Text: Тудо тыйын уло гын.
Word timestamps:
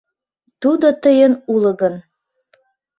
Тудо 0.61 0.87
тыйын 1.03 1.33
уло 1.53 1.71
гын. 1.81 1.95